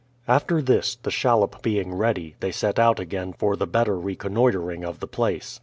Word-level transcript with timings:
After 0.27 0.59
tliis, 0.63 0.97
the 1.03 1.11
shallop 1.11 1.61
being 1.61 1.93
ready, 1.93 2.35
they 2.39 2.51
set 2.51 2.79
out 2.79 2.99
again 2.99 3.33
for 3.33 3.55
the 3.55 3.67
better 3.67 3.99
reconnoitering 3.99 4.83
of 4.83 4.99
the 4.99 5.05
place. 5.05 5.59